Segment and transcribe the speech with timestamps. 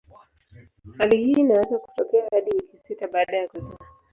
[0.97, 3.77] Hali hii inaweza kutokea hadi wiki sita baada ya kuzaa.